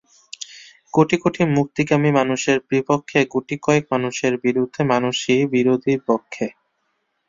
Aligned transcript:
কোটি 0.93 1.15
কোটি 1.17 1.41
মুক্তিকামী 1.55 2.09
মানুষের 2.19 2.57
বিপক্ষে 2.69 3.19
গুটি 3.33 3.55
কয়েক 3.63 3.85
মানুষের 3.93 4.33
বিরুদ্ধে 4.43 4.81
মানুষই 4.91 5.39
বিরোধী 5.53 5.93
পক্ষে। 6.07 6.45